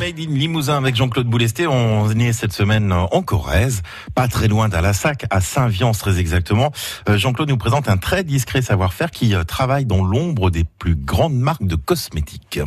Made 0.00 0.18
in 0.18 0.32
Limousin 0.32 0.76
avec 0.76 0.96
Jean-Claude 0.96 1.26
Boulesté. 1.26 1.66
On 1.66 2.08
est 2.10 2.32
cette 2.32 2.52
semaine 2.52 2.92
en 2.92 3.22
Corrèze, 3.22 3.82
pas 4.14 4.28
très 4.28 4.48
loin 4.48 4.68
d'Alassac, 4.68 5.26
à 5.30 5.40
Saint-Viance 5.40 5.98
très 5.98 6.18
exactement. 6.18 6.72
Euh, 7.08 7.18
Jean-Claude 7.18 7.48
nous 7.48 7.56
présente 7.56 7.88
un 7.88 7.96
très 7.96 8.24
discret 8.24 8.62
savoir-faire 8.62 9.10
qui 9.10 9.34
euh, 9.34 9.44
travaille 9.44 9.84
dans 9.84 10.02
l'ombre 10.02 10.50
des 10.50 10.64
plus 10.64 10.96
grandes 10.96 11.36
marques 11.36 11.66
de 11.66 11.76
cosmétiques. 11.76 12.60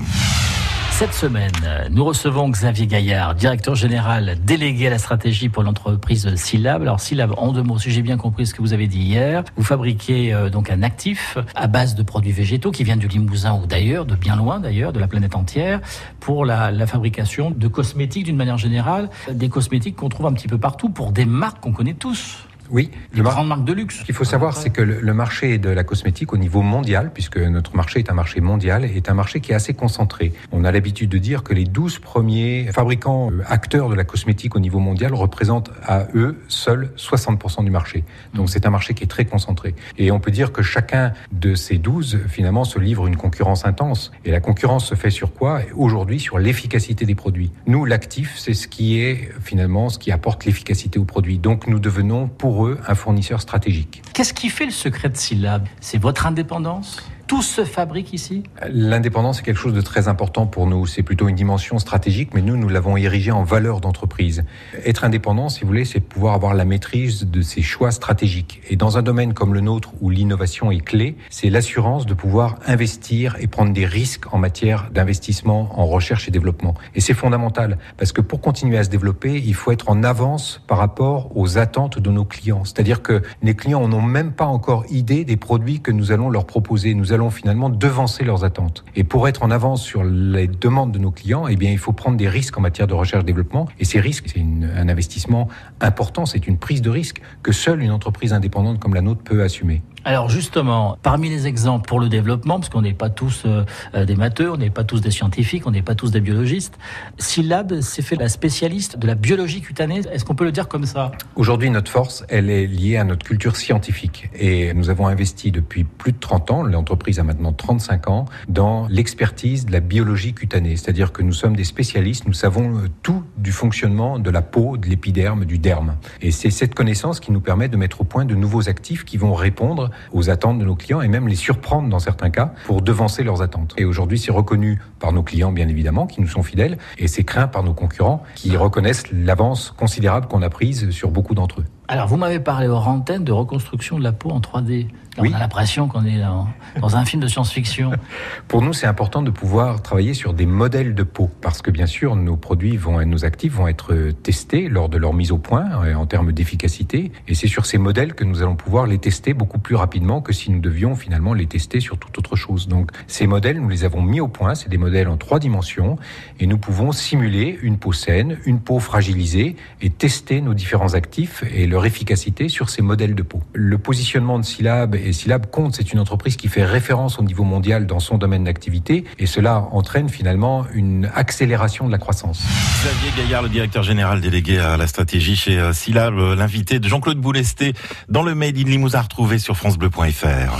Cette 0.97 1.13
semaine, 1.13 1.51
nous 1.91 2.03
recevons 2.03 2.49
Xavier 2.49 2.87
Gaillard, 2.87 3.35
directeur 3.35 3.75
général 3.75 4.35
délégué 4.43 4.87
à 4.87 4.89
la 4.89 4.97
stratégie 4.97 5.47
pour 5.47 5.61
l'entreprise 5.61 6.33
Syllab. 6.33 6.81
Alors 6.81 6.99
Syllab, 6.99 7.35
en 7.37 7.51
deux 7.51 7.61
mots, 7.61 7.77
si 7.77 7.91
j'ai 7.91 8.01
bien 8.01 8.17
compris 8.17 8.47
ce 8.47 8.55
que 8.55 8.63
vous 8.63 8.73
avez 8.73 8.87
dit 8.87 9.01
hier, 9.01 9.43
vous 9.57 9.63
fabriquez 9.63 10.33
euh, 10.33 10.49
donc 10.49 10.71
un 10.71 10.81
actif 10.81 11.37
à 11.53 11.67
base 11.67 11.93
de 11.93 12.01
produits 12.01 12.31
végétaux 12.31 12.71
qui 12.71 12.83
vient 12.83 12.97
du 12.97 13.07
Limousin 13.07 13.59
ou 13.61 13.67
d'ailleurs, 13.67 14.07
de 14.07 14.15
bien 14.15 14.35
loin 14.35 14.59
d'ailleurs, 14.59 14.91
de 14.91 14.99
la 14.99 15.07
planète 15.07 15.35
entière, 15.35 15.81
pour 16.19 16.45
la, 16.45 16.71
la 16.71 16.87
fabrication 16.87 17.51
de 17.51 17.67
cosmétiques 17.67 18.25
d'une 18.25 18.35
manière 18.35 18.57
générale, 18.57 19.11
des 19.31 19.49
cosmétiques 19.49 19.97
qu'on 19.97 20.09
trouve 20.09 20.25
un 20.25 20.33
petit 20.33 20.47
peu 20.47 20.57
partout 20.57 20.89
pour 20.89 21.11
des 21.11 21.25
marques 21.25 21.59
qu'on 21.59 21.73
connaît 21.73 21.93
tous. 21.93 22.47
Oui, 22.69 22.91
le 23.13 23.23
grande 23.23 23.47
marque 23.47 23.63
de 23.63 23.73
luxe. 23.73 23.99
Ce 23.99 24.03
qu'il 24.03 24.15
faut 24.15 24.23
savoir, 24.23 24.55
c'est 24.55 24.69
que 24.69 24.81
le, 24.81 25.13
marché 25.13 25.57
de 25.57 25.69
la 25.69 25.83
cosmétique 25.83 26.33
au 26.33 26.37
niveau 26.37 26.61
mondial, 26.61 27.11
puisque 27.13 27.37
notre 27.37 27.75
marché 27.75 27.99
est 27.99 28.09
un 28.09 28.13
marché 28.13 28.41
mondial, 28.41 28.85
est 28.85 29.09
un 29.09 29.13
marché 29.13 29.39
qui 29.39 29.51
est 29.51 29.55
assez 29.55 29.73
concentré. 29.73 30.33
On 30.51 30.63
a 30.63 30.71
l'habitude 30.71 31.09
de 31.09 31.17
dire 31.17 31.43
que 31.43 31.53
les 31.53 31.63
12 31.63 31.99
premiers 31.99 32.69
fabricants 32.71 33.31
euh, 33.31 33.41
acteurs 33.47 33.89
de 33.89 33.95
la 33.95 34.03
cosmétique 34.03 34.55
au 34.55 34.59
niveau 34.59 34.79
mondial 34.79 35.13
représentent 35.13 35.71
à 35.83 36.07
eux 36.13 36.37
seuls 36.47 36.91
60% 36.97 37.63
du 37.63 37.71
marché. 37.71 38.03
Donc 38.33 38.49
c'est 38.49 38.65
un 38.65 38.69
marché 38.69 38.93
qui 38.93 39.03
est 39.03 39.07
très 39.07 39.25
concentré. 39.25 39.73
Et 39.97 40.11
on 40.11 40.19
peut 40.19 40.31
dire 40.31 40.51
que 40.51 40.61
chacun 40.61 41.13
de 41.31 41.55
ces 41.55 41.77
12, 41.77 42.19
finalement, 42.27 42.63
se 42.63 42.79
livre 42.79 43.07
une 43.07 43.17
concurrence 43.17 43.65
intense. 43.65 44.11
Et 44.25 44.31
la 44.31 44.39
concurrence 44.39 44.85
se 44.85 44.95
fait 44.95 45.09
sur 45.09 45.33
quoi? 45.33 45.61
Aujourd'hui, 45.75 46.19
sur 46.19 46.37
l'efficacité 46.37 47.05
des 47.05 47.15
produits. 47.15 47.51
Nous, 47.65 47.85
l'actif, 47.85 48.35
c'est 48.37 48.53
ce 48.53 48.67
qui 48.67 48.99
est 48.99 49.29
finalement 49.41 49.89
ce 49.89 49.99
qui 49.99 50.11
apporte 50.11 50.45
l'efficacité 50.45 50.99
aux 50.99 51.05
produits. 51.05 51.37
Donc 51.37 51.67
nous 51.67 51.79
devenons 51.79 52.27
pour 52.27 52.56
un 52.65 52.95
fournisseur 52.95 53.41
stratégique. 53.41 54.01
Qu'est-ce 54.13 54.33
qui 54.33 54.49
fait 54.49 54.65
le 54.65 54.71
secret 54.71 55.09
de 55.09 55.17
Syllab? 55.17 55.67
C'est 55.79 55.97
votre 55.97 56.25
indépendance? 56.25 57.03
Tout 57.27 57.41
se 57.41 57.65
fabrique 57.65 58.13
ici 58.13 58.43
L'indépendance 58.69 59.39
est 59.39 59.43
quelque 59.43 59.59
chose 59.59 59.73
de 59.73 59.81
très 59.81 60.07
important 60.07 60.47
pour 60.47 60.65
nous. 60.65 60.87
C'est 60.87 61.03
plutôt 61.03 61.27
une 61.27 61.35
dimension 61.35 61.77
stratégique, 61.77 62.29
mais 62.33 62.41
nous, 62.41 62.55
nous 62.55 62.69
l'avons 62.69 62.95
érigé 62.95 63.31
en 63.31 63.43
valeur 63.43 63.81
d'entreprise. 63.81 64.45
Être 64.85 65.03
indépendant, 65.03 65.49
si 65.49 65.61
vous 65.61 65.67
voulez, 65.67 65.83
c'est 65.83 65.99
pouvoir 65.99 66.33
avoir 66.33 66.53
la 66.53 66.63
maîtrise 66.63 67.25
de 67.29 67.41
ses 67.41 67.61
choix 67.61 67.91
stratégiques. 67.91 68.61
Et 68.69 68.77
dans 68.77 68.97
un 68.97 69.01
domaine 69.01 69.33
comme 69.33 69.53
le 69.53 69.59
nôtre, 69.59 69.91
où 69.99 70.09
l'innovation 70.09 70.71
est 70.71 70.79
clé, 70.79 71.17
c'est 71.29 71.49
l'assurance 71.49 72.05
de 72.05 72.13
pouvoir 72.13 72.59
investir 72.65 73.35
et 73.39 73.47
prendre 73.47 73.73
des 73.73 73.85
risques 73.85 74.33
en 74.33 74.37
matière 74.37 74.89
d'investissement 74.91 75.69
en 75.77 75.85
recherche 75.85 76.29
et 76.29 76.31
développement. 76.31 76.75
Et 76.95 77.01
c'est 77.01 77.13
fondamental, 77.13 77.77
parce 77.97 78.13
que 78.13 78.21
pour 78.21 78.39
continuer 78.39 78.77
à 78.77 78.85
se 78.85 78.89
développer, 78.89 79.43
il 79.45 79.53
faut 79.53 79.71
être 79.71 79.89
en 79.89 80.03
avance 80.03 80.63
par 80.65 80.77
rapport 80.77 81.35
aux 81.35 81.57
attentes 81.57 81.99
de 81.99 82.09
nos 82.09 82.25
clients. 82.25 82.63
C'est-à-dire 82.63 83.01
que 83.01 83.21
les 83.43 83.55
clients 83.55 83.85
n'ont 83.89 84.01
même 84.01 84.31
pas 84.31 84.45
encore 84.45 84.85
idée 84.89 85.25
des 85.25 85.37
produits 85.37 85.81
que 85.81 85.91
nous 85.91 86.13
allons 86.13 86.29
leur 86.29 86.45
proposer. 86.45 86.93
Allons 87.17 87.31
finalement 87.31 87.69
devancer 87.69 88.23
leurs 88.23 88.43
attentes. 88.43 88.85
Et 88.95 89.03
pour 89.03 89.27
être 89.27 89.43
en 89.43 89.51
avance 89.51 89.81
sur 89.81 90.03
les 90.03 90.47
demandes 90.47 90.91
de 90.91 90.99
nos 90.99 91.11
clients, 91.11 91.47
eh 91.47 91.55
bien, 91.55 91.71
il 91.71 91.77
faut 91.77 91.93
prendre 91.93 92.15
des 92.15 92.29
risques 92.29 92.57
en 92.57 92.61
matière 92.61 92.87
de 92.87 92.93
recherche-développement. 92.93 93.67
Et 93.79 93.85
ces 93.85 93.99
risques, 93.99 94.25
c'est 94.33 94.41
un 94.41 94.87
investissement 94.87 95.47
important, 95.81 96.25
c'est 96.25 96.47
une 96.47 96.57
prise 96.57 96.81
de 96.81 96.89
risque 96.89 97.21
que 97.43 97.51
seule 97.51 97.81
une 97.81 97.91
entreprise 97.91 98.33
indépendante 98.33 98.79
comme 98.79 98.93
la 98.93 99.01
nôtre 99.01 99.21
peut 99.23 99.43
assumer. 99.43 99.81
Alors 100.07 100.29
justement, 100.29 100.97
parmi 101.03 101.29
les 101.29 101.47
exemples 101.47 101.85
pour 101.85 101.99
le 101.99 102.07
développement, 102.07 102.61
parce 102.61 102.69
qu'on 102.69 102.81
n'est 102.81 102.93
pas 102.93 103.09
tous 103.09 103.43
euh, 103.45 104.05
des 104.05 104.15
matheux, 104.15 104.49
on 104.49 104.55
n'est 104.55 104.69
pas 104.69 104.85
tous 104.85 105.01
des 105.01 105.11
scientifiques, 105.11 105.67
on 105.67 105.71
n'est 105.71 105.81
pas 105.81 105.95
tous 105.95 106.11
des 106.11 106.21
biologistes, 106.21 106.79
Syllab 107.17 107.81
s'est 107.81 108.01
fait 108.01 108.15
la 108.15 108.29
spécialiste 108.29 108.97
de 108.97 109.05
la 109.05 109.15
biologie 109.15 109.59
cutanée. 109.59 109.99
Est-ce 110.09 110.23
qu'on 110.23 110.33
peut 110.33 110.45
le 110.45 110.53
dire 110.53 110.69
comme 110.69 110.85
ça? 110.85 111.11
Aujourd'hui, 111.35 111.69
notre 111.69 111.91
force, 111.91 112.23
elle 112.29 112.49
est 112.49 112.67
liée 112.67 112.95
à 112.95 113.03
notre 113.03 113.25
culture 113.25 113.57
scientifique. 113.57 114.29
Et 114.33 114.73
nous 114.73 114.89
avons 114.89 115.07
investi 115.07 115.51
depuis 115.51 115.83
plus 115.83 116.13
de 116.13 116.19
30 116.19 116.51
ans, 116.51 116.63
l'entreprise 116.63 117.19
a 117.19 117.23
maintenant 117.23 117.51
35 117.51 118.07
ans, 118.07 118.25
dans 118.47 118.87
l'expertise 118.87 119.65
de 119.65 119.73
la 119.73 119.81
biologie 119.81 120.33
cutanée. 120.33 120.77
C'est-à-dire 120.77 121.11
que 121.11 121.21
nous 121.21 121.33
sommes 121.33 121.57
des 121.57 121.65
spécialistes, 121.65 122.25
nous 122.27 122.31
savons 122.31 122.77
euh, 122.77 122.87
tout 123.03 123.25
du 123.37 123.51
fonctionnement 123.51 124.19
de 124.19 124.29
la 124.29 124.41
peau, 124.41 124.77
de 124.77 124.87
l'épiderme, 124.87 125.43
du 125.43 125.57
derme. 125.57 125.97
Et 126.21 126.31
c'est 126.31 126.49
cette 126.49 126.75
connaissance 126.75 127.19
qui 127.19 127.33
nous 127.33 127.41
permet 127.41 127.67
de 127.67 127.75
mettre 127.75 127.99
au 127.99 128.05
point 128.05 128.23
de 128.23 128.35
nouveaux 128.35 128.69
actifs 128.69 129.03
qui 129.03 129.17
vont 129.17 129.33
répondre 129.33 129.91
aux 130.11 130.29
attentes 130.29 130.59
de 130.59 130.65
nos 130.65 130.75
clients 130.75 131.01
et 131.01 131.07
même 131.07 131.27
les 131.27 131.35
surprendre 131.35 131.89
dans 131.89 131.99
certains 131.99 132.29
cas 132.29 132.53
pour 132.65 132.81
devancer 132.81 133.23
leurs 133.23 133.41
attentes. 133.41 133.73
Et 133.77 133.85
aujourd'hui, 133.85 134.17
c'est 134.17 134.31
reconnu 134.31 134.79
par 134.99 135.13
nos 135.13 135.23
clients, 135.23 135.51
bien 135.51 135.67
évidemment, 135.67 136.07
qui 136.07 136.21
nous 136.21 136.27
sont 136.27 136.43
fidèles, 136.43 136.77
et 136.97 137.07
c'est 137.07 137.23
craint 137.23 137.47
par 137.47 137.63
nos 137.63 137.73
concurrents 137.73 138.23
qui 138.35 138.55
reconnaissent 138.57 139.03
l'avance 139.11 139.73
considérable 139.77 140.27
qu'on 140.27 140.41
a 140.41 140.49
prise 140.49 140.89
sur 140.89 141.11
beaucoup 141.11 141.35
d'entre 141.35 141.61
eux. 141.61 141.65
Alors, 141.89 142.07
vous 142.07 142.17
m'avez 142.17 142.41
parlé 142.41 142.67
aux 142.67 142.75
antenne 142.75 143.23
de 143.23 143.31
reconstruction 143.31 143.97
de 143.97 144.03
la 144.03 144.11
peau 144.11 144.31
en 144.31 144.41
3D. 144.41 144.87
On 145.19 145.33
a 145.33 145.39
l'impression 145.39 145.87
qu'on 145.87 146.05
est 146.05 146.19
dans, 146.19 146.47
dans, 146.79 146.95
un 146.95 147.05
film 147.05 147.23
de 147.23 147.27
science-fiction. 147.27 147.91
Pour 148.47 148.61
nous, 148.61 148.73
c'est 148.73 148.85
important 148.85 149.23
de 149.23 149.31
pouvoir 149.31 149.81
travailler 149.81 150.13
sur 150.13 150.33
des 150.33 150.45
modèles 150.45 150.93
de 150.93 151.03
peau, 151.03 151.29
parce 151.41 151.63
que 151.63 151.71
bien 151.71 151.87
sûr, 151.87 152.15
nos 152.15 152.35
produits 152.35 152.77
vont, 152.77 153.03
nos 153.03 153.25
actifs 153.25 153.53
vont 153.53 153.67
être 153.67 154.11
testés 154.21 154.69
lors 154.69 154.89
de 154.89 154.97
leur 154.97 155.13
mise 155.13 155.31
au 155.31 155.39
point 155.39 155.65
euh, 155.83 155.95
en 155.95 156.05
termes 156.05 156.33
d'efficacité, 156.33 157.11
et 157.27 157.33
c'est 157.33 157.47
sur 157.47 157.65
ces 157.65 157.79
modèles 157.79 158.13
que 158.13 158.23
nous 158.25 158.43
allons 158.43 158.55
pouvoir 158.55 158.85
les 158.85 158.99
tester 158.99 159.33
beaucoup 159.33 159.57
plus 159.57 159.75
rapidement 159.75 160.21
que 160.21 160.33
si 160.33 160.51
nous 160.51 160.59
devions 160.59 160.95
finalement 160.95 161.33
les 161.33 161.47
tester 161.47 161.79
sur 161.79 161.97
toute 161.97 162.15
autre 162.19 162.35
chose. 162.35 162.67
Donc, 162.67 162.91
ces 163.07 163.25
modèles, 163.25 163.59
nous 163.59 163.69
les 163.69 163.85
avons 163.85 164.03
mis 164.03 164.19
au 164.19 164.27
point. 164.27 164.53
C'est 164.53 164.69
des 164.69 164.77
modèles 164.77 165.07
en 165.07 165.17
trois 165.17 165.39
dimensions, 165.39 165.97
et 166.39 166.45
nous 166.45 166.59
pouvons 166.59 166.91
simuler 166.91 167.57
une 167.63 167.77
peau 167.77 167.91
saine, 167.91 168.37
une 168.45 168.59
peau 168.59 168.79
fragilisée, 168.79 169.55
et 169.81 169.89
tester 169.89 170.41
nos 170.41 170.53
différents 170.53 170.93
actifs 170.93 171.43
et 171.51 171.65
leur 171.65 171.76
efficacité 171.85 172.49
sur 172.49 172.69
ces 172.69 172.81
modèles 172.81 173.15
de 173.15 173.23
peau. 173.23 173.41
Le 173.53 173.77
positionnement 173.77 174.39
de 174.39 174.45
Syllab 174.45 174.95
et 174.95 175.13
Syllab 175.13 175.47
compte, 175.49 175.75
c'est 175.75 175.93
une 175.93 175.99
entreprise 175.99 176.35
qui 176.35 176.47
fait 176.47 176.65
référence 176.65 177.19
au 177.19 177.23
niveau 177.23 177.43
mondial 177.43 177.87
dans 177.87 177.99
son 177.99 178.17
domaine 178.17 178.43
d'activité 178.45 179.03
et 179.19 179.25
cela 179.25 179.67
entraîne 179.71 180.09
finalement 180.09 180.65
une 180.73 181.09
accélération 181.13 181.87
de 181.87 181.91
la 181.91 181.97
croissance. 181.97 182.41
Xavier 182.81 183.23
Gaillard, 183.23 183.43
le 183.43 183.49
directeur 183.49 183.83
général 183.83 184.21
délégué 184.21 184.59
à 184.59 184.77
la 184.77 184.87
stratégie 184.87 185.35
chez 185.35 185.59
euh, 185.59 185.73
Syllab, 185.73 186.15
l'invité 186.15 186.79
de 186.79 186.87
Jean-Claude 186.87 187.17
Boulesté 187.17 187.73
dans 188.09 188.23
le 188.23 188.35
Made 188.35 188.57
in 188.57 188.63
Limousin 188.63 189.01
retrouvé 189.01 189.39
sur 189.39 189.57
francebleu.fr. 189.57 190.59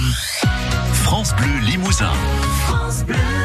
France 0.94 1.36
Bleu 1.36 1.60
Limousin. 1.66 2.12
France 2.66 3.04
Bleu. 3.06 3.37